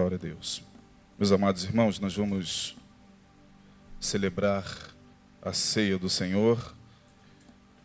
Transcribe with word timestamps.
Glória 0.00 0.16
a 0.16 0.18
Deus. 0.18 0.62
Meus 1.18 1.30
amados 1.30 1.62
irmãos, 1.64 2.00
nós 2.00 2.16
vamos 2.16 2.74
celebrar 4.00 4.64
a 5.42 5.52
ceia 5.52 5.98
do 5.98 6.08
Senhor. 6.08 6.74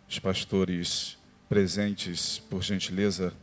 Os 0.08 0.18
pastores 0.18 1.18
presentes, 1.50 2.40
por 2.40 2.64
gentileza, 2.64 3.34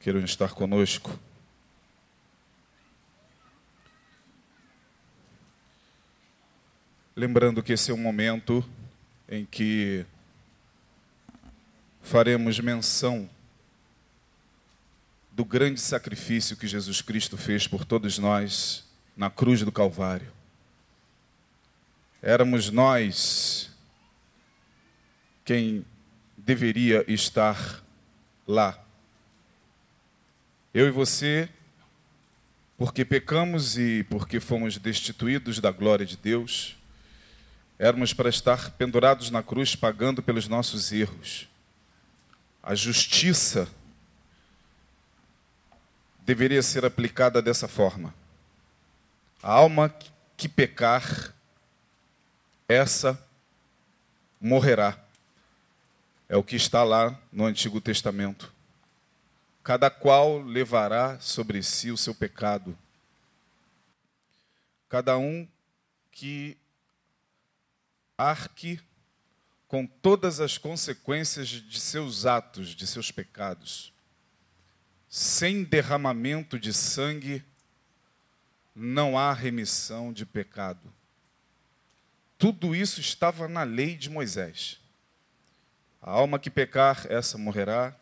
queiram 0.00 0.24
estar 0.24 0.54
conosco. 0.54 1.20
Lembrando 7.14 7.62
que 7.62 7.74
esse 7.74 7.90
é 7.90 7.94
um 7.94 7.98
momento 7.98 8.66
em 9.28 9.44
que 9.44 10.06
faremos 12.00 12.58
menção 12.58 13.28
do 15.32 15.44
grande 15.44 15.80
sacrifício 15.80 16.56
que 16.56 16.66
Jesus 16.66 17.00
Cristo 17.00 17.36
fez 17.38 17.66
por 17.66 17.84
todos 17.84 18.18
nós 18.18 18.84
na 19.16 19.30
cruz 19.30 19.62
do 19.62 19.72
Calvário. 19.72 20.30
Éramos 22.20 22.70
nós 22.70 23.70
quem 25.44 25.84
deveria 26.36 27.04
estar 27.08 27.82
lá. 28.46 28.78
Eu 30.74 30.86
e 30.86 30.90
você, 30.90 31.48
porque 32.76 33.04
pecamos 33.04 33.78
e 33.78 34.04
porque 34.04 34.38
fomos 34.38 34.76
destituídos 34.76 35.58
da 35.60 35.70
glória 35.70 36.04
de 36.04 36.16
Deus, 36.16 36.76
éramos 37.78 38.12
para 38.12 38.28
estar 38.28 38.70
pendurados 38.72 39.30
na 39.30 39.42
cruz 39.42 39.74
pagando 39.74 40.22
pelos 40.22 40.46
nossos 40.46 40.92
erros. 40.92 41.48
A 42.62 42.74
justiça 42.74 43.68
deveria 46.24 46.62
ser 46.62 46.84
aplicada 46.84 47.42
dessa 47.42 47.66
forma. 47.66 48.14
A 49.42 49.52
alma 49.52 49.94
que 50.36 50.48
pecar, 50.48 51.34
essa 52.68 53.20
morrerá. 54.40 54.98
É 56.28 56.36
o 56.36 56.42
que 56.42 56.56
está 56.56 56.82
lá 56.84 57.18
no 57.32 57.44
Antigo 57.44 57.80
Testamento. 57.80 58.52
Cada 59.62 59.90
qual 59.90 60.40
levará 60.40 61.18
sobre 61.20 61.62
si 61.62 61.90
o 61.90 61.96
seu 61.96 62.14
pecado. 62.14 62.76
Cada 64.88 65.18
um 65.18 65.46
que 66.10 66.56
arque 68.16 68.80
com 69.68 69.86
todas 69.86 70.40
as 70.40 70.56
consequências 70.56 71.48
de 71.48 71.80
seus 71.80 72.26
atos, 72.26 72.68
de 72.68 72.86
seus 72.86 73.10
pecados 73.10 73.91
sem 75.14 75.62
derramamento 75.62 76.58
de 76.58 76.72
sangue 76.72 77.44
não 78.74 79.18
há 79.18 79.30
remissão 79.34 80.10
de 80.10 80.24
pecado. 80.24 80.90
Tudo 82.38 82.74
isso 82.74 82.98
estava 82.98 83.46
na 83.46 83.62
lei 83.62 83.94
de 83.94 84.08
Moisés. 84.08 84.80
A 86.00 86.12
alma 86.12 86.38
que 86.38 86.48
pecar, 86.48 87.06
essa 87.10 87.36
morrerá. 87.36 87.94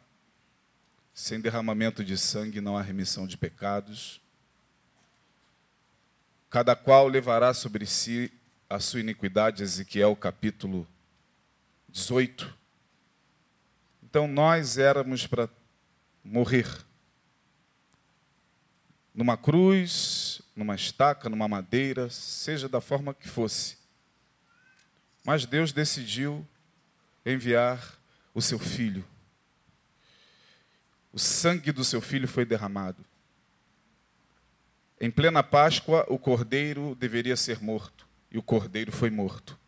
Sem 1.12 1.40
derramamento 1.40 2.04
de 2.04 2.16
sangue 2.16 2.60
não 2.60 2.76
há 2.76 2.80
remissão 2.80 3.26
de 3.26 3.36
pecados. 3.36 4.20
Cada 6.48 6.76
qual 6.76 7.08
levará 7.08 7.52
sobre 7.52 7.86
si 7.86 8.32
a 8.68 8.78
sua 8.78 9.00
iniquidade, 9.00 9.64
Ezequiel 9.64 10.14
capítulo 10.14 10.86
18. 11.88 12.56
Então 14.00 14.28
nós 14.28 14.78
éramos 14.78 15.26
para 15.26 15.48
morrer 16.22 16.88
numa 19.20 19.36
cruz, 19.36 20.40
numa 20.56 20.74
estaca, 20.74 21.28
numa 21.28 21.46
madeira, 21.46 22.08
seja 22.08 22.66
da 22.70 22.80
forma 22.80 23.12
que 23.12 23.28
fosse. 23.28 23.76
Mas 25.22 25.44
Deus 25.44 25.74
decidiu 25.74 26.48
enviar 27.26 27.98
o 28.32 28.40
seu 28.40 28.58
filho. 28.58 29.04
O 31.12 31.18
sangue 31.18 31.70
do 31.70 31.84
seu 31.84 32.00
filho 32.00 32.26
foi 32.26 32.46
derramado. 32.46 33.04
Em 34.98 35.10
plena 35.10 35.42
Páscoa, 35.42 36.06
o 36.08 36.18
cordeiro 36.18 36.94
deveria 36.94 37.36
ser 37.36 37.60
morto, 37.60 38.08
e 38.30 38.38
o 38.38 38.42
cordeiro 38.42 38.90
foi 38.90 39.10
morto. 39.10 39.58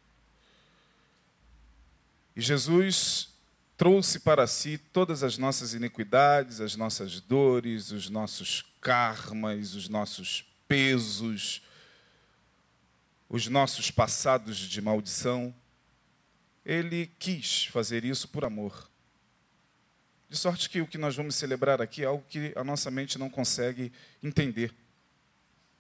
E 2.35 2.41
Jesus 2.41 3.35
trouxe 3.77 4.19
para 4.19 4.47
si 4.47 4.79
todas 4.79 5.23
as 5.23 5.37
nossas 5.37 5.75
iniquidades, 5.75 6.59
as 6.59 6.75
nossas 6.75 7.21
dores, 7.21 7.91
os 7.91 8.09
nossos 8.09 8.72
karmas, 8.83 9.75
os 9.75 9.89
nossos 9.89 10.45
pesos, 10.69 11.63
os 13.31 13.49
nossos 13.49 13.91
passados 13.91 14.59
de 14.59 14.83
maldição. 14.83 15.55
Ele 16.63 17.07
quis 17.19 17.65
fazer 17.65 18.05
isso 18.05 18.29
por 18.29 18.45
amor. 18.45 18.91
De 20.29 20.37
sorte 20.37 20.69
que 20.69 20.83
o 20.83 20.87
que 20.87 20.99
nós 20.99 21.17
vamos 21.17 21.35
celebrar 21.35 21.81
aqui 21.81 22.03
é 22.03 22.07
algo 22.07 22.25
que 22.29 22.53
a 22.55 22.63
nossa 22.63 22.91
mente 22.91 23.19
não 23.19 23.31
consegue 23.31 23.91
entender. 24.23 24.75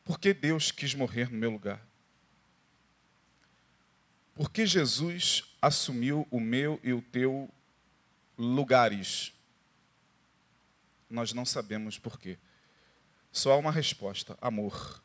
Por 0.05 0.19
que 0.19 0.33
Deus 0.33 0.71
quis 0.71 0.95
morrer 0.95 1.31
no 1.31 1.37
meu 1.37 1.51
lugar? 1.51 1.87
Por 4.35 4.51
que 4.51 4.65
Jesus 4.65 5.45
assumiu 5.61 6.27
o 6.31 6.41
meu 6.41 6.81
e 6.83 6.93
o 6.93 7.03
teu 7.03 7.53
lugares. 8.37 9.33
Nós 11.09 11.33
não 11.33 11.45
sabemos 11.45 11.99
por 11.99 12.19
quê. 12.19 12.39
Só 13.32 13.53
há 13.53 13.56
uma 13.56 13.72
resposta: 13.72 14.37
amor. 14.41 15.03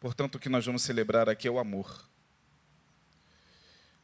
Portanto, 0.00 0.34
o 0.34 0.38
que 0.38 0.48
nós 0.48 0.66
vamos 0.66 0.82
celebrar 0.82 1.28
aqui 1.28 1.48
é 1.48 1.50
o 1.50 1.58
amor. 1.58 2.10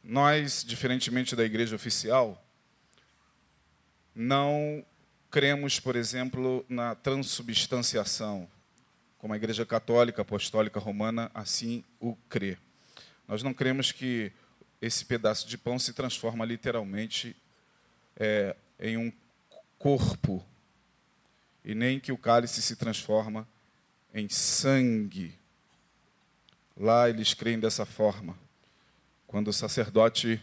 Nós, 0.03 0.63
diferentemente 0.63 1.35
da 1.35 1.43
igreja 1.43 1.75
oficial, 1.75 2.43
não 4.15 4.83
cremos, 5.29 5.79
por 5.79 5.95
exemplo, 5.95 6.65
na 6.67 6.95
transubstanciação, 6.95 8.49
como 9.19 9.33
a 9.33 9.37
igreja 9.37 9.65
católica, 9.65 10.23
apostólica, 10.23 10.79
romana 10.79 11.29
assim 11.33 11.83
o 11.99 12.15
crê. 12.27 12.57
Nós 13.27 13.43
não 13.43 13.53
cremos 13.53 13.91
que 13.91 14.31
esse 14.81 15.05
pedaço 15.05 15.47
de 15.47 15.57
pão 15.57 15.77
se 15.77 15.93
transforma 15.93 16.43
literalmente 16.43 17.35
é, 18.17 18.55
em 18.79 18.97
um 18.97 19.13
corpo, 19.77 20.43
e 21.63 21.75
nem 21.75 21.99
que 21.99 22.11
o 22.11 22.17
cálice 22.17 22.61
se 22.61 22.75
transforma 22.75 23.47
em 24.13 24.27
sangue. 24.29 25.37
Lá 26.75 27.09
eles 27.09 27.33
creem 27.33 27.59
dessa 27.59 27.85
forma. 27.85 28.37
Quando 29.27 29.49
o 29.49 29.53
sacerdote 29.53 30.41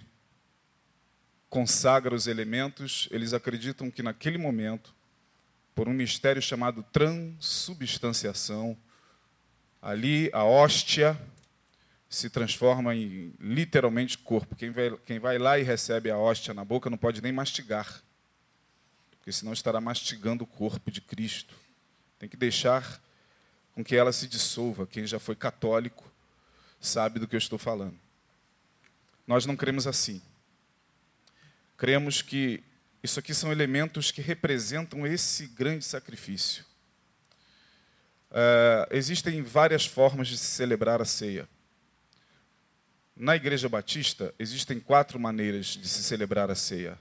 consagra 1.51 2.15
os 2.15 2.27
elementos, 2.27 3.09
eles 3.11 3.33
acreditam 3.33 3.91
que 3.91 4.03
naquele 4.03 4.39
momento, 4.39 4.95
por 5.75 5.89
um 5.89 5.93
mistério 5.93 6.41
chamado 6.41 6.83
transubstanciação, 6.93 8.77
ali 9.81 10.31
a 10.33 10.45
hóstia 10.45 11.19
se 12.09 12.31
transforma 12.31 12.95
em 12.95 13.35
literalmente 13.39 14.17
corpo. 14.17 14.57
Quem 14.57 14.71
vai, 14.71 14.97
quem 15.05 15.19
vai 15.19 15.39
lá 15.39 15.59
e 15.59 15.63
recebe 15.63 16.11
a 16.11 16.17
hóstia 16.17 16.55
na 16.55 16.65
boca 16.65 16.89
não 16.89 16.97
pode 16.97 17.21
nem 17.21 17.33
mastigar, 17.33 18.03
porque 19.29 19.37
senão 19.37 19.53
estará 19.53 19.79
mastigando 19.79 20.45
o 20.45 20.47
corpo 20.47 20.91
de 20.91 21.03
Cristo. 21.03 21.55
Tem 22.19 22.27
que 22.27 22.37
deixar 22.37 22.99
com 23.75 23.85
que 23.85 23.95
ela 23.95 24.11
se 24.11 24.27
dissolva. 24.27 24.87
Quem 24.87 25.07
já 25.07 25.19
foi 25.19 25.37
católico 25.37 26.11
sabe 26.81 27.21
do 27.21 27.29
que 27.29 27.37
eu 27.37 27.39
estou 27.39 27.59
falando. 27.59 27.95
Nós 29.27 29.45
não 29.45 29.55
cremos 29.55 29.87
assim. 29.87 30.23
Cremos 31.77 32.23
que 32.23 32.65
isso 33.03 33.21
aqui 33.21 33.35
são 33.35 33.53
elementos 33.53 34.11
que 34.11 34.23
representam 34.23 35.07
esse 35.07 35.47
grande 35.49 35.85
sacrifício. 35.85 36.65
Uh, 38.31 38.89
existem 38.91 39.43
várias 39.43 39.85
formas 39.85 40.27
de 40.29 40.39
se 40.39 40.47
celebrar 40.47 41.03
a 41.03 41.05
ceia. 41.05 41.47
Na 43.15 43.37
Igreja 43.37 43.69
Batista, 43.69 44.35
existem 44.39 44.81
quatro 44.81 45.21
maneiras 45.21 45.67
de 45.67 45.87
se 45.87 46.03
celebrar 46.03 46.51
a 46.51 46.55
ceia. 46.55 46.99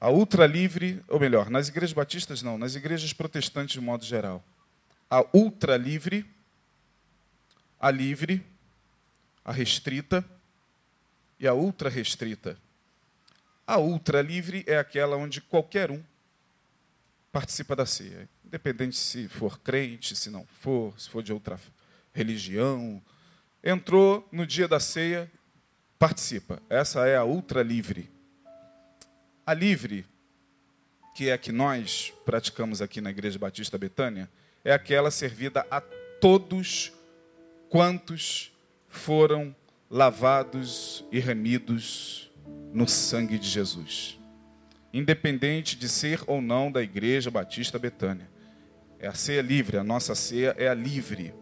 A 0.00 0.10
ultra 0.10 0.46
livre, 0.46 1.02
ou 1.08 1.18
melhor, 1.18 1.50
nas 1.50 1.68
igrejas 1.68 1.92
batistas 1.92 2.42
não, 2.42 2.56
nas 2.56 2.74
igrejas 2.74 3.12
protestantes 3.12 3.72
de 3.72 3.80
modo 3.80 4.04
geral. 4.04 4.44
A 5.10 5.24
ultra 5.34 5.76
livre, 5.76 6.24
a 7.80 7.90
livre, 7.90 8.44
a 9.44 9.52
restrita 9.52 10.24
e 11.40 11.48
a 11.48 11.54
ultra 11.54 11.88
restrita. 11.88 12.56
A 13.66 13.78
ultra 13.78 14.22
livre 14.22 14.64
é 14.66 14.78
aquela 14.78 15.16
onde 15.16 15.40
qualquer 15.40 15.90
um 15.90 16.02
participa 17.32 17.76
da 17.76 17.84
ceia, 17.84 18.28
independente 18.44 18.96
se 18.96 19.28
for 19.28 19.58
crente, 19.58 20.16
se 20.16 20.30
não 20.30 20.46
for, 20.46 20.98
se 20.98 21.08
for 21.10 21.22
de 21.22 21.32
outra 21.32 21.60
religião, 22.12 23.02
entrou 23.62 24.26
no 24.32 24.46
dia 24.46 24.66
da 24.66 24.80
ceia, 24.80 25.30
participa. 25.98 26.62
Essa 26.68 27.06
é 27.06 27.16
a 27.16 27.24
ultra 27.24 27.62
livre. 27.62 28.10
A 29.48 29.54
livre, 29.54 30.04
que 31.14 31.30
é 31.30 31.32
a 31.32 31.38
que 31.38 31.50
nós 31.50 32.12
praticamos 32.26 32.82
aqui 32.82 33.00
na 33.00 33.08
Igreja 33.08 33.38
Batista 33.38 33.78
Betânia, 33.78 34.28
é 34.62 34.74
aquela 34.74 35.10
servida 35.10 35.66
a 35.70 35.80
todos 35.80 36.92
quantos 37.70 38.52
foram 38.88 39.56
lavados 39.88 41.02
e 41.10 41.18
remidos 41.18 42.30
no 42.74 42.86
sangue 42.86 43.38
de 43.38 43.48
Jesus. 43.48 44.18
Independente 44.92 45.76
de 45.76 45.88
ser 45.88 46.20
ou 46.26 46.42
não 46.42 46.70
da 46.70 46.82
Igreja 46.82 47.30
Batista 47.30 47.78
Betânia. 47.78 48.28
É 48.98 49.08
a 49.08 49.14
ceia 49.14 49.40
livre, 49.40 49.78
a 49.78 49.82
nossa 49.82 50.14
ceia 50.14 50.54
é 50.58 50.68
a 50.68 50.74
livre. 50.74 51.34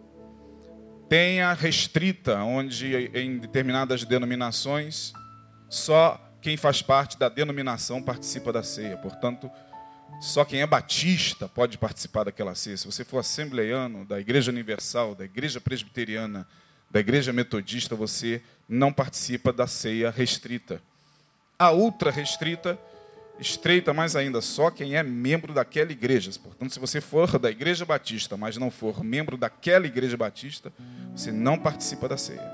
Tem 1.09 1.41
a 1.41 1.53
restrita, 1.53 2.39
onde 2.45 3.11
em 3.13 3.37
determinadas 3.39 4.05
denominações 4.05 5.13
só 5.69 6.23
quem 6.47 6.57
faz 6.57 6.81
parte 6.81 7.19
da 7.19 7.29
denominação 7.29 8.01
participa 8.01 8.53
da 8.53 8.63
ceia. 8.63 8.97
Portanto, 8.97 9.51
só 10.21 10.45
quem 10.45 10.61
é 10.61 10.67
batista 10.67 11.49
pode 11.49 11.77
participar 11.77 12.23
daquela 12.23 12.55
ceia. 12.55 12.77
Se 12.77 12.87
você 12.87 13.05
for 13.05 13.19
assembleiano, 13.19 14.05
da 14.05 14.21
Igreja 14.21 14.53
Universal, 14.53 15.17
da 15.17 15.25
Igreja 15.25 15.61
Presbiteriana, 15.61 16.47
da 16.89 17.01
Igreja 17.01 17.33
Metodista, 17.33 17.97
você 17.97 18.41
não 18.69 18.93
participa 18.93 19.53
da 19.53 19.67
ceia 19.67 20.09
restrita. 20.09 20.81
A 21.59 21.73
ultra 21.73 22.13
restrita, 22.13 22.79
estreita 23.41 23.93
mais 23.93 24.15
ainda, 24.15 24.41
só 24.41 24.71
quem 24.71 24.95
é 24.95 25.03
membro 25.03 25.53
daquela 25.53 25.91
igreja. 25.91 26.31
Portanto, 26.41 26.73
se 26.73 26.79
você 26.79 27.01
for 27.01 27.41
da 27.41 27.51
Igreja 27.51 27.85
Batista, 27.85 28.37
mas 28.37 28.57
não 28.57 28.71
for 28.71 29.03
membro 29.03 29.37
daquela 29.37 29.85
Igreja 29.85 30.17
Batista, 30.17 30.73
você 31.13 31.33
não 31.33 31.59
participa 31.59 32.09
da 32.09 32.17
ceia. 32.17 32.53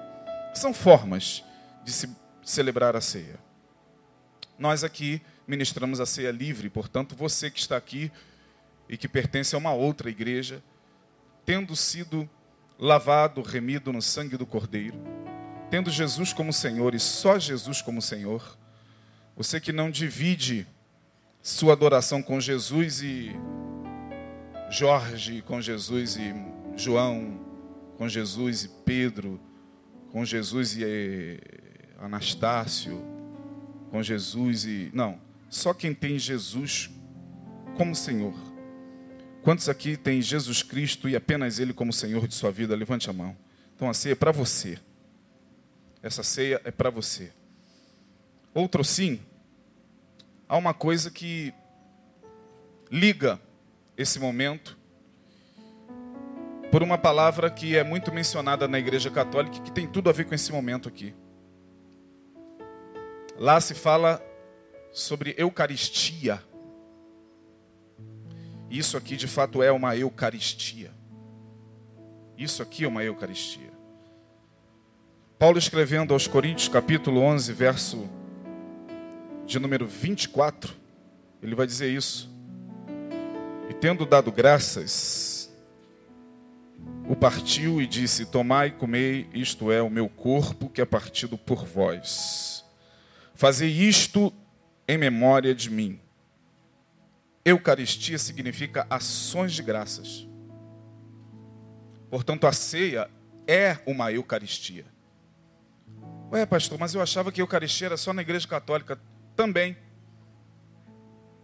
São 0.54 0.72
formas 0.72 1.44
de 1.84 1.92
se 1.92 2.08
celebrar 2.42 2.96
a 2.96 3.00
ceia. 3.02 3.51
Nós 4.58 4.84
aqui 4.84 5.20
ministramos 5.46 6.00
a 6.00 6.06
ceia 6.06 6.30
livre, 6.30 6.70
portanto, 6.70 7.16
você 7.16 7.50
que 7.50 7.58
está 7.58 7.76
aqui 7.76 8.10
e 8.88 8.96
que 8.96 9.08
pertence 9.08 9.54
a 9.54 9.58
uma 9.58 9.72
outra 9.72 10.10
igreja, 10.10 10.62
tendo 11.44 11.74
sido 11.74 12.28
lavado, 12.78 13.42
remido 13.42 13.92
no 13.92 14.02
sangue 14.02 14.36
do 14.36 14.46
Cordeiro, 14.46 14.98
tendo 15.70 15.90
Jesus 15.90 16.32
como 16.32 16.52
Senhor 16.52 16.94
e 16.94 17.00
só 17.00 17.38
Jesus 17.38 17.80
como 17.80 18.02
Senhor, 18.02 18.58
você 19.36 19.60
que 19.60 19.72
não 19.72 19.90
divide 19.90 20.66
sua 21.40 21.72
adoração 21.72 22.22
com 22.22 22.40
Jesus 22.40 23.02
e 23.02 23.32
Jorge, 24.70 25.42
com 25.42 25.60
Jesus 25.60 26.16
e 26.16 26.34
João, 26.76 27.40
com 27.96 28.08
Jesus 28.08 28.64
e 28.64 28.68
Pedro, 28.84 29.40
com 30.10 30.24
Jesus 30.24 30.76
e 30.76 31.40
Anastácio, 31.98 33.11
com 33.92 34.02
Jesus 34.02 34.64
e. 34.64 34.90
Não, 34.94 35.20
só 35.50 35.74
quem 35.74 35.94
tem 35.94 36.18
Jesus 36.18 36.90
como 37.76 37.94
Senhor. 37.94 38.34
Quantos 39.42 39.68
aqui 39.68 39.98
tem 39.98 40.22
Jesus 40.22 40.62
Cristo 40.62 41.08
e 41.08 41.14
apenas 41.14 41.58
Ele 41.58 41.74
como 41.74 41.92
Senhor 41.92 42.26
de 42.26 42.34
sua 42.34 42.50
vida? 42.50 42.74
Levante 42.74 43.10
a 43.10 43.12
mão. 43.12 43.36
Então 43.76 43.90
a 43.90 43.94
ceia 43.94 44.12
é 44.12 44.16
para 44.16 44.32
você. 44.32 44.78
Essa 46.02 46.22
ceia 46.22 46.60
é 46.64 46.70
para 46.70 46.88
você. 46.88 47.32
Outro 48.54 48.82
sim, 48.82 49.20
há 50.48 50.56
uma 50.56 50.72
coisa 50.72 51.10
que 51.10 51.52
liga 52.90 53.38
esse 53.96 54.18
momento 54.18 54.78
por 56.70 56.82
uma 56.82 56.96
palavra 56.96 57.50
que 57.50 57.76
é 57.76 57.84
muito 57.84 58.10
mencionada 58.12 58.66
na 58.66 58.78
Igreja 58.78 59.10
Católica 59.10 59.60
que 59.60 59.70
tem 59.70 59.86
tudo 59.86 60.08
a 60.08 60.12
ver 60.12 60.24
com 60.24 60.34
esse 60.34 60.50
momento 60.50 60.88
aqui. 60.88 61.14
Lá 63.42 63.60
se 63.60 63.74
fala 63.74 64.24
sobre 64.92 65.34
Eucaristia. 65.36 66.40
Isso 68.70 68.96
aqui 68.96 69.16
de 69.16 69.26
fato 69.26 69.60
é 69.60 69.72
uma 69.72 69.96
Eucaristia. 69.96 70.92
Isso 72.38 72.62
aqui 72.62 72.84
é 72.84 72.86
uma 72.86 73.02
Eucaristia. 73.02 73.72
Paulo 75.40 75.58
escrevendo 75.58 76.14
aos 76.14 76.28
Coríntios, 76.28 76.68
capítulo 76.68 77.20
11, 77.20 77.52
verso 77.52 78.08
de 79.44 79.58
número 79.58 79.88
24, 79.88 80.72
ele 81.42 81.56
vai 81.56 81.66
dizer 81.66 81.90
isso. 81.90 82.30
E 83.68 83.74
tendo 83.74 84.06
dado 84.06 84.30
graças, 84.30 85.52
o 87.08 87.16
partiu 87.16 87.82
e 87.82 87.88
disse: 87.88 88.24
Tomai 88.24 88.68
e 88.68 88.70
comei, 88.70 89.28
isto 89.34 89.72
é 89.72 89.82
o 89.82 89.90
meu 89.90 90.08
corpo 90.08 90.68
que 90.68 90.80
é 90.80 90.84
partido 90.84 91.36
por 91.36 91.64
vós. 91.64 92.51
Fazei 93.34 93.70
isto 93.70 94.32
em 94.86 94.98
memória 94.98 95.54
de 95.54 95.70
mim. 95.70 96.00
Eucaristia 97.44 98.18
significa 98.18 98.86
ações 98.88 99.52
de 99.52 99.62
graças. 99.62 100.28
Portanto, 102.10 102.46
a 102.46 102.52
ceia 102.52 103.10
é 103.46 103.78
uma 103.86 104.12
Eucaristia. 104.12 104.84
Ué, 106.30 106.46
pastor, 106.46 106.78
mas 106.78 106.94
eu 106.94 107.02
achava 107.02 107.32
que 107.32 107.42
Eucaristia 107.42 107.88
era 107.88 107.96
só 107.96 108.12
na 108.12 108.22
Igreja 108.22 108.46
Católica. 108.46 108.98
Também. 109.34 109.76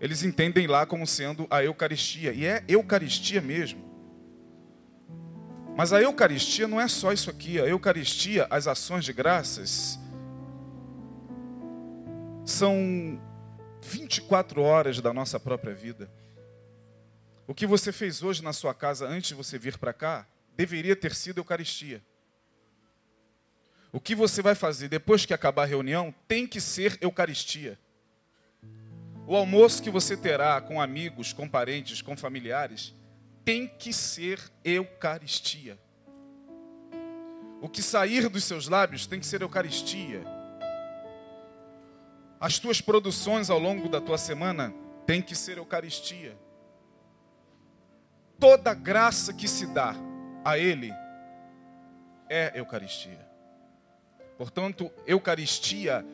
Eles 0.00 0.23
entendem 0.23 0.67
lá 0.67 0.87
como 0.87 1.06
sendo 1.06 1.46
a 1.50 1.62
Eucaristia. 1.64 2.32
E 2.32 2.46
é 2.46 2.62
Eucaristia 2.69 3.40
mesmo. 3.40 3.88
Mas 5.76 5.93
a 5.93 6.00
Eucaristia 6.00 6.69
não 6.69 6.81
é 6.81 6.87
só 6.87 7.12
isso 7.12 7.29
aqui. 7.31 7.61
A 7.61 7.67
Eucaristia, 7.67 8.46
as 8.50 8.67
ações 8.67 9.05
de 9.05 9.12
graças, 9.12 9.99
são 12.48 13.20
24 13.82 14.62
horas 14.62 15.00
da 15.00 15.12
nossa 15.12 15.38
própria 15.38 15.74
vida. 15.74 16.11
O 17.46 17.54
que 17.54 17.66
você 17.66 17.92
fez 17.92 18.23
hoje 18.23 18.42
na 18.42 18.54
sua 18.54 18.73
casa 18.73 19.06
antes 19.06 19.28
de 19.28 19.34
você 19.34 19.58
vir 19.58 19.76
para 19.76 19.92
cá, 19.92 20.26
deveria 20.56 20.96
ter 20.96 21.14
sido 21.14 21.38
Eucaristia. 21.38 22.02
O 23.92 24.00
que 24.00 24.14
você 24.14 24.40
vai 24.40 24.54
fazer 24.54 24.88
depois 24.88 25.26
que 25.26 25.34
acabar 25.34 25.64
a 25.64 25.66
reunião 25.66 26.14
tem 26.26 26.46
que 26.46 26.61
ser 26.61 26.96
Eucaristia. 27.02 27.78
O 29.26 29.37
almoço 29.37 29.82
que 29.82 29.90
você 29.90 30.16
terá 30.16 30.58
com 30.61 30.80
amigos, 30.80 31.34
com 31.34 31.46
parentes, 31.46 32.00
com 32.00 32.16
familiares, 32.16 32.94
tem 33.44 33.68
que 33.68 33.92
ser 33.92 34.40
Eucaristia. 34.64 35.78
O 37.61 37.68
que 37.68 37.82
sair 37.82 38.28
dos 38.30 38.44
seus 38.44 38.68
lábios 38.68 39.06
tem 39.06 39.20
que 39.20 39.26
ser 39.26 39.42
Eucaristia. 39.42 40.38
As 42.40 42.59
tuas 42.59 42.80
produções 42.80 43.50
ao 43.50 43.59
longo 43.59 43.88
da 43.88 44.00
tua 44.00 44.16
semana 44.16 44.73
têm 45.04 45.21
que 45.21 45.35
ser 45.35 45.59
Eucaristia. 45.59 46.38
Toda 48.38 48.73
graça 48.75 49.33
que 49.33 49.49
se 49.49 49.66
dá 49.66 49.97
a 50.45 50.57
Ele 50.57 50.92
é 52.28 52.52
Eucaristia. 52.54 53.26
Portanto, 54.37 54.92
Eucaristia 55.04 56.07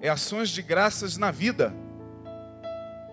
é 0.00 0.08
ações 0.08 0.48
de 0.48 0.62
graças 0.62 1.18
na 1.18 1.30
vida. 1.30 1.74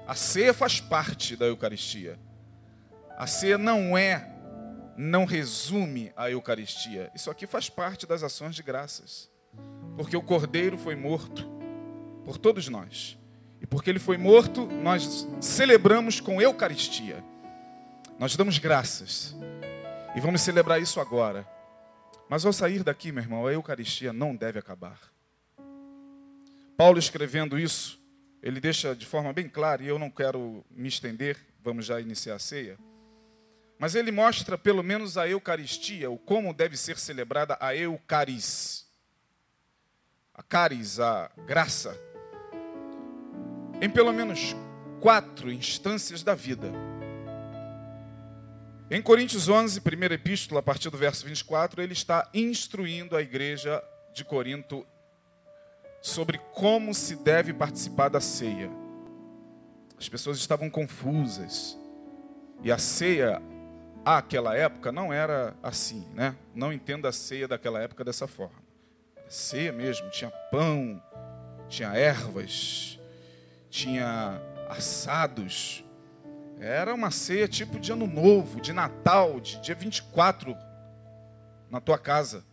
A 0.08 0.16
ceia 0.16 0.54
faz 0.54 0.80
parte 0.80 1.36
da 1.36 1.46
Eucaristia. 1.46 2.18
A 3.18 3.28
ceia 3.28 3.58
não 3.58 3.98
é, 3.98 4.34
não 4.96 5.26
resume 5.26 6.14
a 6.16 6.32
Eucaristia. 6.32 7.12
Isso 7.14 7.30
aqui 7.30 7.46
faz 7.46 7.70
parte 7.70 8.08
das 8.08 8.24
ações 8.24 8.56
de 8.56 8.64
graças. 8.64 9.30
Porque 9.98 10.16
o 10.16 10.24
cordeiro 10.24 10.78
foi 10.78 10.96
morto 10.96 11.53
por 12.26 12.38
todos 12.38 12.68
nós. 12.70 13.18
E 13.62 13.66
porque 13.66 13.90
ele 13.90 14.00
foi 14.00 14.18
morto, 14.18 14.66
nós 14.66 15.28
celebramos 15.40 16.20
com 16.20 16.42
Eucaristia. 16.42 17.24
Nós 18.20 18.36
damos 18.36 18.58
graças. 18.58 19.36
E 20.16 20.20
vamos 20.20 20.42
celebrar 20.42 20.82
isso 20.82 21.00
agora. 21.00 21.48
Mas 22.30 22.46
ao 22.46 22.54
sair 22.54 22.84
daqui, 22.84 23.12
meu 23.12 23.24
irmão, 23.24 23.48
a 23.48 23.54
Eucaristia 23.54 24.12
não 24.12 24.36
deve 24.36 24.60
acabar. 24.60 25.00
Paulo 26.76 27.00
escrevendo 27.00 27.58
isso, 27.58 28.02
ele 28.42 28.60
deixa 28.60 28.96
de 28.96 29.06
forma 29.06 29.32
bem 29.32 29.48
clara, 29.48 29.84
e 29.84 29.88
eu 29.88 30.00
não 30.00 30.10
quero 30.10 30.66
me 30.70 30.90
estender, 30.90 31.38
vamos 31.64 31.86
já 31.86 32.02
iniciar 32.02 32.36
a 32.36 32.40
ceia. 32.40 32.78
Mas 33.80 33.96
ele 33.96 34.12
mostra 34.12 34.58
pelo 34.58 34.84
menos 34.84 35.18
a 35.18 35.28
Eucaristia, 35.28 36.10
o 36.10 36.18
como 36.18 36.54
deve 36.54 36.76
ser 36.76 36.98
celebrada 36.98 37.58
a 37.60 37.76
Eucaris. 37.76 38.88
A 40.34 40.42
caris, 40.42 41.00
a 41.00 41.30
graça 41.46 41.98
em 43.82 43.90
pelo 43.90 44.14
menos 44.14 44.56
quatro 45.02 45.52
instâncias 45.52 46.24
da 46.24 46.34
vida. 46.34 46.72
Em 48.90 49.02
Coríntios 49.02 49.50
11, 49.50 49.82
primeira 49.82 50.14
epístola, 50.14 50.60
a 50.60 50.64
partir 50.64 50.90
do 50.90 50.98
verso 50.98 51.26
24, 51.26 51.82
ele 51.82 51.94
está 51.94 52.30
instruindo 52.34 53.16
a 53.16 53.22
igreja 53.22 53.84
de 54.14 54.24
Corinto 54.24 54.86
sobre 56.02 56.38
como 56.54 56.94
se 56.94 57.16
deve 57.16 57.54
participar 57.54 58.10
da 58.10 58.20
ceia. 58.20 58.70
As 59.98 60.08
pessoas 60.08 60.38
estavam 60.38 60.70
confusas. 60.70 61.78
E 62.62 62.72
a 62.72 62.78
ceia, 62.78 63.42
àquela 64.06 64.56
época, 64.56 64.92
não 64.92 65.12
era 65.12 65.56
assim, 65.64 66.08
né? 66.14 66.36
Não 66.54 66.72
entenda 66.72 67.10
a 67.10 67.14
ceia 67.14 67.48
daquela 67.48 67.82
época 67.82 68.04
dessa 68.04 68.28
forma. 68.28 68.62
ceia 69.28 69.72
mesmo, 69.72 70.10
tinha 70.12 70.30
pão, 70.52 71.02
tinha 71.68 71.90
ervas, 71.96 73.00
tinha 73.74 74.40
assados, 74.70 75.84
Era 76.60 76.94
uma 76.94 77.10
ceia 77.10 77.48
tipo 77.48 77.80
de 77.80 77.92
ano 77.92 78.06
novo, 78.06 78.62
de 78.62 78.72
Natal, 78.72 79.42
de 79.42 79.60
dia 79.60 79.74
24, 79.74 80.56
na 81.70 81.82
tua 81.82 81.98
casa. 81.98 82.46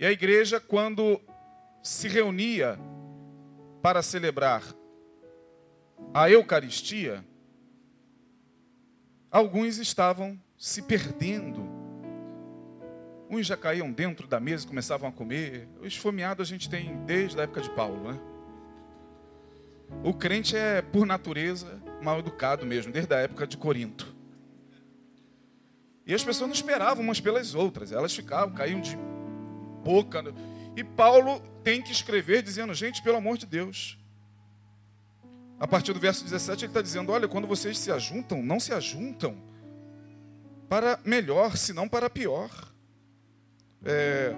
E 0.00 0.06
a 0.06 0.10
igreja, 0.10 0.58
quando 0.58 1.20
se 1.82 2.08
reunia 2.08 2.76
para 3.82 4.02
celebrar 4.02 4.64
a 6.12 6.28
Eucaristia, 6.28 7.22
alguns 9.30 9.76
estavam 9.76 10.40
se 10.56 10.82
perdendo. 10.82 11.68
Uns 13.30 13.46
já 13.46 13.56
caíam 13.56 13.92
dentro 13.92 14.26
da 14.26 14.40
mesa 14.40 14.64
e 14.64 14.68
começavam 14.68 15.08
a 15.08 15.12
comer. 15.12 15.68
O 15.80 15.86
esfomeado 15.86 16.42
a 16.42 16.46
gente 16.46 16.68
tem 16.68 16.96
desde 17.04 17.38
a 17.38 17.44
época 17.44 17.60
de 17.60 17.70
Paulo, 17.70 18.10
né? 18.10 18.31
O 20.04 20.12
crente 20.12 20.56
é, 20.56 20.82
por 20.82 21.06
natureza, 21.06 21.80
mal 22.02 22.18
educado 22.18 22.66
mesmo, 22.66 22.92
desde 22.92 23.14
a 23.14 23.18
época 23.18 23.46
de 23.46 23.56
Corinto. 23.56 24.14
E 26.06 26.12
as 26.12 26.24
pessoas 26.24 26.48
não 26.48 26.54
esperavam 26.54 27.04
umas 27.04 27.20
pelas 27.20 27.54
outras, 27.54 27.92
elas 27.92 28.14
ficavam, 28.14 28.54
caíam 28.54 28.80
de 28.80 28.96
boca. 29.84 30.22
E 30.76 30.82
Paulo 30.82 31.40
tem 31.62 31.80
que 31.80 31.92
escrever 31.92 32.42
dizendo: 32.42 32.74
gente, 32.74 33.02
pelo 33.02 33.16
amor 33.16 33.38
de 33.38 33.46
Deus. 33.46 33.98
A 35.60 35.68
partir 35.68 35.92
do 35.92 36.00
verso 36.00 36.24
17, 36.24 36.64
ele 36.64 36.70
está 36.70 36.82
dizendo: 36.82 37.12
olha, 37.12 37.28
quando 37.28 37.46
vocês 37.46 37.78
se 37.78 37.92
ajuntam, 37.92 38.42
não 38.42 38.58
se 38.58 38.72
ajuntam 38.72 39.40
para 40.68 40.98
melhor, 41.04 41.56
senão 41.56 41.88
para 41.88 42.10
pior. 42.10 42.50
É, 43.84 44.34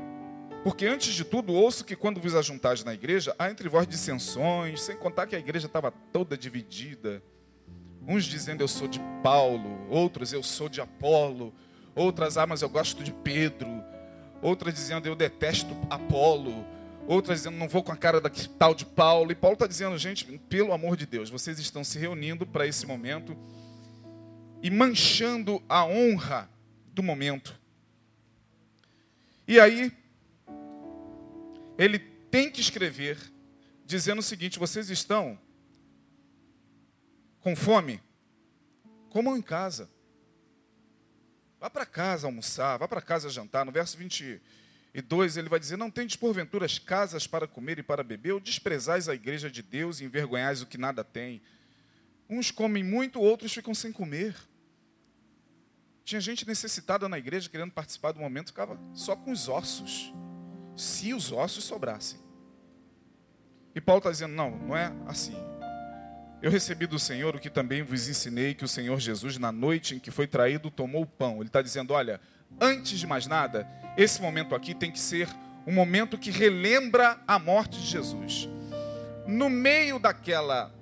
porque 0.65 0.87
antes 0.87 1.13
de 1.13 1.25
tudo, 1.25 1.53
ouço 1.53 1.85
que 1.85 1.95
quando 1.95 2.19
vos 2.19 2.35
ajuntais 2.35 2.83
na 2.83 2.95
igreja, 2.95 3.37
há 3.39 3.51
entre 3.51 3.69
vós 3.69 3.87
dissensões, 3.87 4.81
sem 4.81 4.97
contar 4.97 5.27
que 5.27 5.37
a 5.37 5.39
igreja 5.39 5.67
estava 5.67 5.91
toda 5.91 6.39
dividida. 6.39 7.23
Uns 8.09 8.25
dizendo 8.25 8.63
eu 8.63 8.69
sou 8.69 8.89
de 8.89 8.99
Paulo, 9.23 9.87
outros 9.91 10.33
eu 10.33 10.43
sou 10.43 10.71
de 10.71 10.81
Apolo, 10.81 11.55
outras, 11.95 12.39
ah, 12.39 12.47
mas 12.47 12.63
eu 12.63 12.71
gosto 12.71 13.05
de 13.05 13.13
Pedro, 13.13 13.69
outras 14.41 14.73
dizendo 14.73 15.07
eu 15.07 15.15
detesto 15.15 15.77
Apolo, 15.91 16.65
outras 17.07 17.41
dizendo 17.41 17.59
não 17.59 17.69
vou 17.69 17.83
com 17.83 17.93
a 17.93 17.97
cara 17.97 18.19
da 18.19 18.31
tal 18.59 18.75
de 18.75 18.87
Paulo. 18.87 19.33
E 19.33 19.35
Paulo 19.35 19.57
está 19.57 19.67
dizendo, 19.67 19.99
gente, 19.99 20.25
pelo 20.49 20.73
amor 20.73 20.97
de 20.97 21.05
Deus, 21.05 21.29
vocês 21.29 21.59
estão 21.59 21.85
se 21.85 21.99
reunindo 21.99 22.47
para 22.47 22.67
esse 22.67 22.87
momento 22.87 23.37
e 24.63 24.71
manchando 24.71 25.63
a 25.69 25.85
honra 25.85 26.49
do 26.95 27.03
momento. 27.03 27.55
E 29.47 29.61
aí, 29.61 29.93
ele 31.79 31.99
tem 31.99 32.51
que 32.51 32.61
escrever 32.61 33.19
dizendo 33.85 34.19
o 34.19 34.23
seguinte: 34.23 34.59
vocês 34.59 34.91
estão 34.91 35.39
com 37.41 37.55
fome? 37.55 38.01
Comam 39.11 39.37
em 39.37 39.43
casa. 39.43 39.91
Vá 41.61 41.71
para 41.71 41.87
casa 41.87 42.27
almoçar, 42.27 42.79
vá 42.79 42.89
para 42.89 43.01
casa 43.01 43.31
jantar. 43.31 43.65
No 43.65 43.73
verso 43.73 43.97
22 43.97 45.37
ele 45.37 45.49
vai 45.49 45.59
dizer: 45.61 45.77
Não 45.77 45.91
tendes 45.91 46.17
porventura 46.17 46.67
as 46.67 46.79
casas 46.79 47.27
para 47.27 47.47
comer 47.47 47.79
e 47.79 47.83
para 47.83 48.03
beber, 48.03 48.33
ou 48.33 48.41
desprezais 48.41 49.09
a 49.09 49.15
igreja 49.15 49.51
de 49.51 49.63
Deus 49.63 50.01
e 50.01 50.05
envergonhais 50.05 50.63
o 50.63 50.67
que 50.67 50.77
nada 50.77 51.05
tem. 51.05 51.43
Uns 52.29 52.51
comem 52.51 52.83
muito, 52.83 53.21
outros 53.21 53.53
ficam 53.53 53.75
sem 53.75 53.93
comer. 53.93 54.35
Tinha 56.05 56.21
gente 56.21 56.47
necessitada 56.47 57.09
na 57.09 57.19
igreja 57.19 57.49
querendo 57.49 57.73
participar 57.73 58.13
do 58.13 58.21
momento, 58.21 58.49
ficava 58.49 58.79
só 58.93 59.17
com 59.17 59.33
os 59.33 59.49
ossos, 59.49 60.13
se 60.77 61.15
os 61.15 61.33
ossos 61.33 61.65
sobrassem. 61.65 62.19
E 63.75 63.81
Paulo 63.81 63.99
está 63.99 64.11
dizendo: 64.11 64.35
não, 64.35 64.51
não 64.51 64.77
é 64.77 64.93
assim. 65.07 65.37
Eu 66.43 66.51
recebi 66.51 66.87
do 66.87 66.99
Senhor 66.99 67.35
o 67.35 67.41
que 67.41 67.49
também 67.49 67.83
vos 67.83 68.09
ensinei, 68.09 68.55
que 68.55 68.65
o 68.65 68.69
Senhor 68.69 69.01
Jesus, 69.01 69.39
na 69.39 69.51
noite 69.51 69.95
em 69.95 69.99
que 69.99 70.11
foi 70.11 70.27
traído, 70.27 70.71
tomou 70.71 71.03
o 71.03 71.07
pão. 71.07 71.37
Ele 71.37 71.47
está 71.47 71.63
dizendo: 71.63 71.93
olha, 71.93 72.21
antes 72.61 72.99
de 72.99 73.07
mais 73.07 73.27
nada, 73.27 73.67
esse 73.97 74.21
momento 74.21 74.55
aqui 74.55 74.75
tem 74.75 74.91
que 74.91 75.01
ser 75.01 75.29
um 75.67 75.73
momento 75.73 76.19
que 76.19 76.31
relembra 76.31 77.19
a 77.27 77.39
morte 77.39 77.81
de 77.81 77.87
Jesus. 77.87 78.49
No 79.27 79.49
meio 79.49 79.99
daquela 79.99 80.73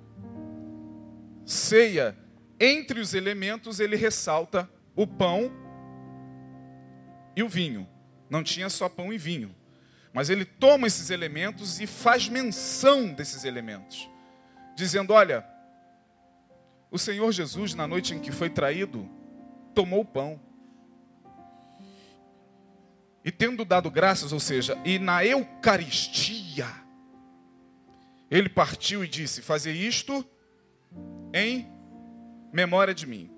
ceia, 1.46 2.16
entre 2.58 3.00
os 3.00 3.14
elementos, 3.14 3.78
ele 3.78 3.96
ressalta 3.96 4.68
o 4.94 5.06
pão 5.06 5.52
e 7.36 7.42
o 7.42 7.48
vinho. 7.48 7.88
Não 8.28 8.42
tinha 8.42 8.68
só 8.68 8.88
pão 8.88 9.12
e 9.12 9.18
vinho. 9.18 9.54
Mas 10.12 10.28
ele 10.28 10.44
toma 10.44 10.86
esses 10.86 11.10
elementos 11.10 11.80
e 11.80 11.86
faz 11.86 12.28
menção 12.28 13.12
desses 13.12 13.44
elementos, 13.44 14.08
dizendo: 14.76 15.12
Olha, 15.12 15.46
o 16.90 16.98
Senhor 16.98 17.32
Jesus, 17.32 17.74
na 17.74 17.86
noite 17.86 18.14
em 18.14 18.20
que 18.20 18.30
foi 18.30 18.50
traído, 18.50 19.08
tomou 19.74 20.00
o 20.00 20.04
pão. 20.04 20.38
E 23.24 23.30
tendo 23.30 23.64
dado 23.64 23.90
graças, 23.90 24.32
ou 24.32 24.40
seja, 24.40 24.76
e 24.84 24.98
na 24.98 25.24
Eucaristia, 25.24 26.66
ele 28.30 28.50
partiu 28.50 29.02
e 29.02 29.08
disse: 29.08 29.40
Fazer 29.40 29.72
isto 29.72 30.24
em 31.32 31.66
memória 32.52 32.92
de 32.92 33.06
mim. 33.06 33.30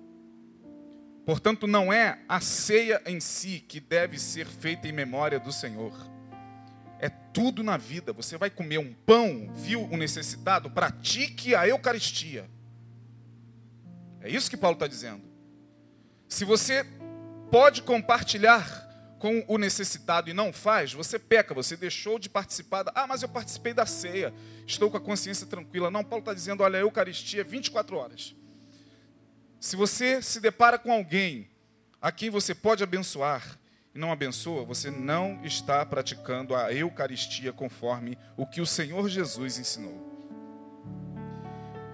Portanto, 1.25 1.65
não 1.65 1.91
é 1.91 2.19
a 2.27 2.41
ceia 2.41 3.01
em 3.05 3.19
si 3.19 3.59
que 3.59 3.79
deve 3.79 4.19
ser 4.19 4.45
feita 4.45 4.87
em 4.87 4.91
memória 4.91 5.39
do 5.39 5.51
Senhor. 5.51 6.14
É 6.99 7.09
tudo 7.09 7.63
na 7.63 7.77
vida. 7.77 8.13
Você 8.13 8.37
vai 8.37 8.49
comer 8.49 8.77
um 8.77 8.93
pão, 8.93 9.51
viu 9.53 9.83
o 9.83 9.97
necessitado? 9.97 10.69
Pratique 10.69 11.53
a 11.55 11.67
Eucaristia. 11.67 12.49
É 14.21 14.29
isso 14.29 14.49
que 14.49 14.57
Paulo 14.57 14.75
está 14.75 14.87
dizendo. 14.87 15.23
Se 16.27 16.43
você 16.43 16.85
pode 17.51 17.81
compartilhar 17.83 18.83
com 19.19 19.43
o 19.47 19.57
necessitado 19.57 20.29
e 20.29 20.33
não 20.33 20.51
faz, 20.51 20.93
você 20.93 21.17
peca, 21.17 21.53
você 21.53 21.77
deixou 21.77 22.19
de 22.19 22.29
participar. 22.29 22.83
Da... 22.83 22.91
Ah, 22.95 23.07
mas 23.07 23.21
eu 23.21 23.29
participei 23.29 23.73
da 23.73 23.85
ceia, 23.85 24.33
estou 24.67 24.89
com 24.89 24.97
a 24.97 25.01
consciência 25.01 25.47
tranquila. 25.47 25.89
Não, 25.91 26.03
Paulo 26.03 26.21
está 26.21 26.33
dizendo: 26.33 26.63
olha, 26.63 26.77
a 26.77 26.81
Eucaristia 26.81 27.41
é 27.41 27.43
24 27.43 27.97
horas. 27.97 28.35
Se 29.59 29.75
você 29.75 30.21
se 30.21 30.39
depara 30.39 30.77
com 30.77 30.91
alguém 30.91 31.49
a 32.01 32.11
quem 32.11 32.29
você 32.29 32.53
pode 32.53 32.83
abençoar 32.83 33.59
e 33.95 33.99
não 33.99 34.11
abençoa, 34.11 34.65
você 34.65 34.91
não 34.91 35.39
está 35.41 35.85
praticando 35.85 36.53
a 36.53 36.73
Eucaristia 36.73 37.53
conforme 37.53 38.17
o 38.35 38.45
que 38.45 38.59
o 38.59 38.65
Senhor 38.65 39.07
Jesus 39.07 39.57
ensinou. 39.57 40.13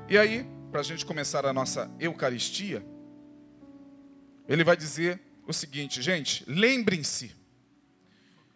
E 0.09 0.17
aí, 0.17 0.49
para 0.71 0.81
a 0.81 0.83
gente 0.83 1.05
começar 1.05 1.45
a 1.45 1.53
nossa 1.53 1.89
Eucaristia, 1.99 2.83
ele 4.49 4.63
vai 4.63 4.75
dizer 4.75 5.21
o 5.47 5.53
seguinte, 5.53 6.01
gente, 6.01 6.43
lembrem-se 6.47 7.35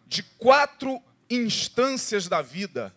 de 0.08 0.24
quatro 0.24 1.00
instâncias 1.30 2.28
da 2.28 2.42
vida 2.42 2.94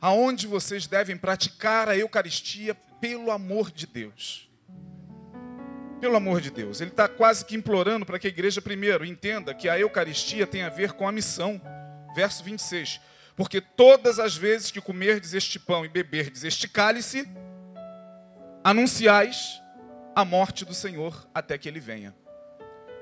aonde 0.00 0.46
vocês 0.46 0.86
devem 0.86 1.16
praticar 1.16 1.88
a 1.88 1.96
Eucaristia 1.96 2.74
pelo 2.74 3.30
amor 3.30 3.70
de 3.70 3.86
Deus. 3.86 4.50
Pelo 6.02 6.16
amor 6.16 6.40
de 6.40 6.50
Deus. 6.50 6.80
Ele 6.80 6.90
está 6.90 7.06
quase 7.06 7.44
que 7.44 7.54
implorando 7.54 8.04
para 8.04 8.18
que 8.18 8.26
a 8.26 8.30
igreja, 8.30 8.60
primeiro, 8.60 9.04
entenda 9.04 9.54
que 9.54 9.68
a 9.68 9.78
Eucaristia 9.78 10.48
tem 10.48 10.64
a 10.64 10.68
ver 10.68 10.94
com 10.94 11.06
a 11.06 11.12
missão. 11.12 11.62
Verso 12.12 12.42
26. 12.42 13.00
Porque 13.36 13.60
todas 13.60 14.18
as 14.18 14.36
vezes 14.36 14.72
que 14.72 14.80
comerdes 14.80 15.32
este 15.32 15.60
pão 15.60 15.84
e 15.84 15.88
beberdes 15.88 16.42
este 16.42 16.68
cálice, 16.68 17.24
anunciais 18.64 19.62
a 20.12 20.24
morte 20.24 20.64
do 20.64 20.74
Senhor 20.74 21.24
até 21.32 21.56
que 21.56 21.68
ele 21.68 21.78
venha. 21.78 22.12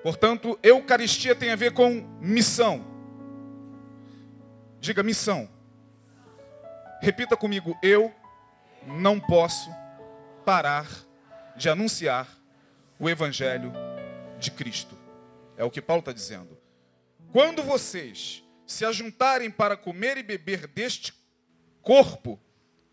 Portanto, 0.02 0.58
Eucaristia 0.62 1.34
tem 1.34 1.52
a 1.52 1.56
ver 1.56 1.72
com 1.72 2.06
missão. 2.20 2.84
Diga 4.78 5.02
missão. 5.02 5.48
Repita 7.00 7.34
comigo: 7.34 7.74
eu 7.82 8.14
não 8.86 9.18
posso 9.18 9.70
parar 10.44 10.86
de 11.56 11.70
anunciar 11.70 12.39
o 13.00 13.08
Evangelho 13.08 13.72
de 14.38 14.50
Cristo. 14.50 14.94
É 15.56 15.64
o 15.64 15.70
que 15.70 15.80
Paulo 15.80 16.00
está 16.00 16.12
dizendo. 16.12 16.56
Quando 17.32 17.62
vocês 17.62 18.44
se 18.66 18.84
ajuntarem 18.84 19.50
para 19.50 19.76
comer 19.76 20.18
e 20.18 20.22
beber 20.22 20.66
deste 20.66 21.14
corpo, 21.82 22.38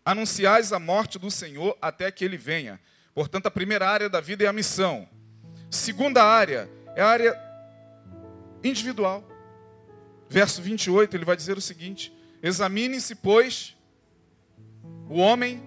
anunciais 0.04 0.72
a 0.72 0.78
morte 0.78 1.18
do 1.18 1.30
Senhor 1.30 1.76
até 1.82 2.10
que 2.10 2.24
ele 2.24 2.38
venha. 2.38 2.80
Portanto, 3.14 3.46
a 3.46 3.50
primeira 3.50 3.88
área 3.88 4.08
da 4.08 4.20
vida 4.20 4.44
é 4.44 4.46
a 4.46 4.52
missão. 4.52 5.06
Segunda 5.70 6.24
área 6.24 6.68
é 6.96 7.02
a 7.02 7.06
área 7.06 7.38
individual. 8.64 9.22
Verso 10.28 10.62
28, 10.62 11.14
ele 11.14 11.24
vai 11.24 11.36
dizer 11.36 11.58
o 11.58 11.60
seguinte: 11.60 12.12
Examine-se, 12.42 13.14
pois, 13.16 13.76
o 15.08 15.18
homem 15.18 15.62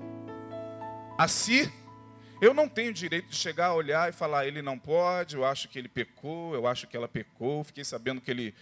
a 1.18 1.28
si. 1.28 1.72
Eu 2.42 2.56
não 2.56 2.68
tenho 2.68 2.92
direito 2.92 3.30
de 3.30 3.36
chegar 3.36 3.68
a 3.68 3.74
olhar 3.76 4.10
e 4.10 4.12
falar, 4.12 4.48
ele 4.48 4.64
não 4.64 4.78
pode, 4.78 5.36
eu 5.36 5.46
acho 5.46 5.70
que 5.70 5.78
ele 5.78 5.88
pecou, 5.88 6.56
eu 6.56 6.66
acho 6.66 6.88
que 6.88 6.98
ela 6.98 7.08
pecou, 7.08 7.64
fiquei 7.64 7.84
sabendo 7.84 8.20
que 8.20 8.32
ele 8.32 8.56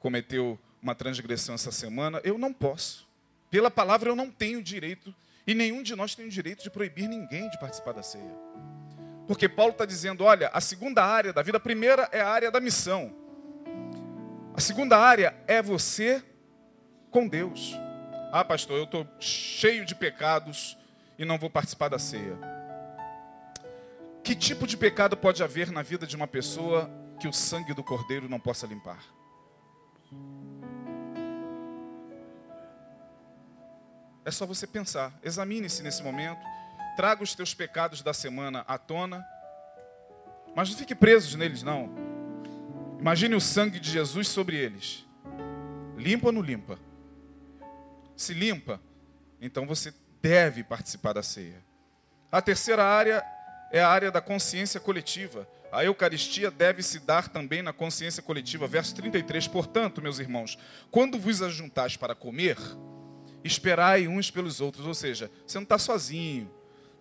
cometeu 0.00 0.58
uma 0.82 0.96
transgressão 0.96 1.54
essa 1.54 1.70
semana. 1.70 2.20
Eu 2.24 2.36
não 2.36 2.52
posso. 2.52 3.08
Pela 3.52 3.70
palavra 3.70 4.10
eu 4.10 4.16
não 4.16 4.28
tenho 4.28 4.60
direito, 4.60 5.14
e 5.46 5.54
nenhum 5.54 5.80
de 5.80 5.94
nós 5.94 6.16
tem 6.16 6.26
o 6.26 6.28
direito 6.28 6.64
de 6.64 6.70
proibir 6.70 7.06
ninguém 7.06 7.48
de 7.50 7.58
participar 7.60 7.92
da 7.92 8.02
ceia. 8.02 8.34
Porque 9.28 9.48
Paulo 9.48 9.70
está 9.70 9.84
dizendo: 9.84 10.24
olha, 10.24 10.48
a 10.48 10.60
segunda 10.60 11.04
área 11.04 11.32
da 11.32 11.40
vida, 11.40 11.58
a 11.58 11.60
primeira 11.60 12.08
é 12.10 12.20
a 12.20 12.28
área 12.28 12.50
da 12.50 12.58
missão. 12.58 13.14
A 14.56 14.60
segunda 14.60 14.98
área 14.98 15.36
é 15.46 15.62
você 15.62 16.20
com 17.12 17.28
Deus. 17.28 17.78
Ah, 18.32 18.44
pastor, 18.44 18.76
eu 18.76 18.84
estou 18.84 19.06
cheio 19.20 19.84
de 19.84 19.94
pecados 19.94 20.76
e 21.16 21.24
não 21.24 21.38
vou 21.38 21.48
participar 21.48 21.88
da 21.88 21.98
ceia. 21.98 22.36
Que 24.24 24.34
tipo 24.34 24.66
de 24.66 24.74
pecado 24.74 25.18
pode 25.18 25.42
haver 25.42 25.70
na 25.70 25.82
vida 25.82 26.06
de 26.06 26.16
uma 26.16 26.26
pessoa 26.26 26.90
que 27.20 27.28
o 27.28 27.32
sangue 27.32 27.74
do 27.74 27.84
cordeiro 27.84 28.26
não 28.26 28.40
possa 28.40 28.66
limpar? 28.66 29.04
É 34.24 34.30
só 34.30 34.46
você 34.46 34.66
pensar. 34.66 35.12
Examine-se 35.22 35.82
nesse 35.82 36.02
momento. 36.02 36.40
Traga 36.96 37.22
os 37.22 37.34
teus 37.34 37.52
pecados 37.52 38.00
da 38.00 38.14
semana 38.14 38.64
à 38.66 38.78
tona. 38.78 39.22
Mas 40.56 40.70
não 40.70 40.78
fique 40.78 40.94
presos 40.94 41.34
neles, 41.34 41.62
não. 41.62 41.94
Imagine 42.98 43.34
o 43.34 43.40
sangue 43.42 43.78
de 43.78 43.90
Jesus 43.90 44.28
sobre 44.28 44.56
eles. 44.56 45.06
Limpa 45.98 46.28
ou 46.28 46.32
não 46.32 46.40
limpa? 46.40 46.78
Se 48.16 48.32
limpa, 48.32 48.80
então 49.38 49.66
você 49.66 49.92
deve 50.22 50.64
participar 50.64 51.12
da 51.12 51.22
ceia. 51.22 51.62
A 52.32 52.40
terceira 52.40 52.82
área 52.82 53.33
é 53.72 53.80
a 53.80 53.88
área 53.88 54.10
da 54.10 54.20
consciência 54.20 54.78
coletiva. 54.80 55.48
A 55.72 55.84
Eucaristia 55.84 56.50
deve 56.50 56.82
se 56.82 57.00
dar 57.00 57.28
também 57.28 57.60
na 57.60 57.72
consciência 57.72 58.22
coletiva. 58.22 58.66
Verso 58.66 58.94
33. 58.94 59.48
Portanto, 59.48 60.00
meus 60.00 60.18
irmãos, 60.18 60.56
quando 60.90 61.18
vos 61.18 61.42
ajuntais 61.42 61.96
para 61.96 62.14
comer, 62.14 62.56
esperai 63.42 64.06
uns 64.06 64.30
pelos 64.30 64.60
outros. 64.60 64.86
Ou 64.86 64.94
seja, 64.94 65.30
você 65.44 65.58
não 65.58 65.64
está 65.64 65.78
sozinho. 65.78 66.50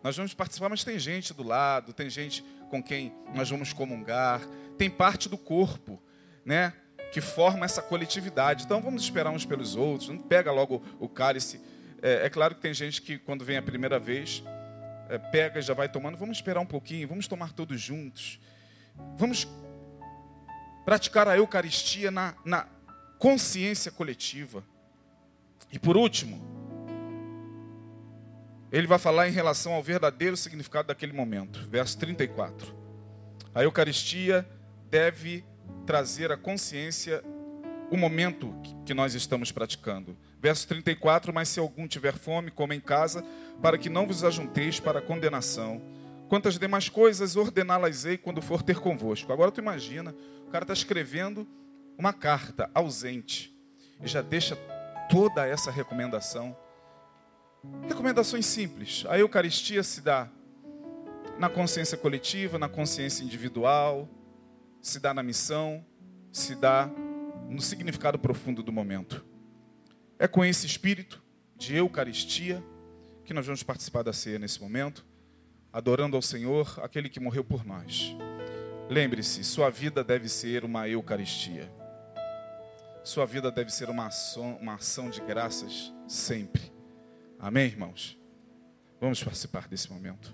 Nós 0.03 0.17
vamos 0.17 0.33
participar, 0.33 0.69
mas 0.69 0.83
tem 0.83 0.99
gente 0.99 1.33
do 1.33 1.43
lado, 1.43 1.93
tem 1.93 2.09
gente 2.09 2.43
com 2.69 2.83
quem 2.83 3.13
nós 3.33 3.49
vamos 3.49 3.71
comungar, 3.71 4.41
tem 4.77 4.89
parte 4.89 5.29
do 5.29 5.37
corpo, 5.37 6.01
né? 6.43 6.73
Que 7.11 7.21
forma 7.21 7.63
essa 7.63 7.81
coletividade. 7.81 8.65
Então 8.65 8.81
vamos 8.81 9.03
esperar 9.03 9.29
uns 9.29 9.45
pelos 9.45 9.75
outros. 9.75 10.09
Não 10.09 10.17
pega 10.17 10.51
logo 10.51 10.83
o 10.99 11.07
cálice. 11.07 11.61
É, 12.01 12.25
é 12.25 12.29
claro 12.29 12.55
que 12.55 12.61
tem 12.61 12.73
gente 12.73 13.01
que 13.01 13.17
quando 13.19 13.45
vem 13.45 13.55
a 13.55 13.61
primeira 13.61 13.99
vez 13.99 14.43
pega 15.19 15.59
e 15.59 15.61
já 15.61 15.73
vai 15.73 15.89
tomando. 15.89 16.17
Vamos 16.17 16.37
esperar 16.37 16.59
um 16.59 16.65
pouquinho. 16.65 17.07
Vamos 17.07 17.27
tomar 17.27 17.53
todos 17.53 17.79
juntos. 17.79 18.39
Vamos 19.17 19.47
praticar 20.85 21.27
a 21.27 21.37
Eucaristia 21.37 22.11
na, 22.11 22.35
na 22.45 22.67
consciência 23.17 23.91
coletiva. 23.91 24.63
E 25.71 25.79
por 25.79 25.97
último, 25.97 26.41
ele 28.71 28.87
vai 28.87 28.99
falar 28.99 29.27
em 29.27 29.31
relação 29.31 29.73
ao 29.73 29.83
verdadeiro 29.83 30.35
significado 30.35 30.87
daquele 30.87 31.13
momento. 31.13 31.67
Verso 31.69 31.97
34. 31.99 32.75
A 33.53 33.63
Eucaristia 33.63 34.47
deve 34.89 35.45
trazer 35.85 36.31
à 36.31 36.37
consciência 36.37 37.23
o 37.91 37.97
momento 37.97 38.53
que 38.85 38.93
nós 38.93 39.13
estamos 39.13 39.51
praticando. 39.51 40.17
Verso 40.43 40.67
34: 40.67 41.33
Mas 41.33 41.47
se 41.47 41.59
algum 41.61 41.87
tiver 41.87 42.17
fome, 42.17 42.51
coma 42.51 42.75
em 42.75 42.81
casa, 42.81 43.23
para 43.61 43.77
que 43.77 43.89
não 43.89 44.05
vos 44.05 44.25
ajunteis 44.25 44.77
para 44.77 45.01
condenação. 45.01 45.81
Quantas 46.27 46.59
demais 46.59 46.89
coisas 46.89 47.37
ordená-las-ei 47.37 48.17
quando 48.17 48.41
for 48.41 48.61
ter 48.61 48.77
convosco. 48.77 49.31
Agora 49.31 49.51
tu 49.51 49.61
imagina, 49.61 50.13
o 50.45 50.49
cara 50.51 50.65
está 50.65 50.73
escrevendo 50.73 51.47
uma 51.97 52.11
carta 52.11 52.69
ausente 52.75 53.57
e 54.01 54.07
já 54.07 54.21
deixa 54.21 54.57
toda 55.09 55.47
essa 55.47 55.71
recomendação. 55.71 56.53
Recomendações 57.87 58.45
simples. 58.45 59.05
A 59.07 59.17
Eucaristia 59.17 59.81
se 59.81 60.01
dá 60.01 60.27
na 61.39 61.47
consciência 61.47 61.97
coletiva, 61.97 62.59
na 62.59 62.67
consciência 62.67 63.23
individual, 63.23 64.09
se 64.81 64.99
dá 64.99 65.13
na 65.13 65.23
missão, 65.23 65.85
se 66.33 66.53
dá 66.53 66.89
no 67.47 67.61
significado 67.61 68.19
profundo 68.19 68.61
do 68.61 68.73
momento. 68.73 69.32
É 70.23 70.27
com 70.29 70.45
esse 70.45 70.65
espírito 70.65 71.21
de 71.57 71.75
Eucaristia 71.75 72.63
que 73.25 73.33
nós 73.33 73.45
vamos 73.45 73.61
participar 73.61 74.03
da 74.03 74.13
ceia 74.13 74.39
nesse 74.39 74.61
momento, 74.61 75.05
adorando 75.69 76.15
ao 76.15 76.21
Senhor, 76.21 76.79
aquele 76.81 77.09
que 77.09 77.19
morreu 77.19 77.43
por 77.43 77.65
nós. 77.65 78.15
Lembre-se, 78.89 79.43
sua 79.43 79.69
vida 79.69 80.01
deve 80.01 80.29
ser 80.29 80.63
uma 80.63 80.87
Eucaristia. 80.87 81.69
Sua 83.03 83.25
vida 83.25 83.51
deve 83.51 83.69
ser 83.69 83.89
uma 83.89 84.07
ação, 84.07 84.55
uma 84.61 84.75
ação 84.75 85.09
de 85.09 85.19
graças 85.19 85.93
sempre. 86.07 86.71
Amém, 87.37 87.65
irmãos? 87.65 88.17
Vamos 89.01 89.21
participar 89.21 89.67
desse 89.67 89.91
momento. 89.91 90.33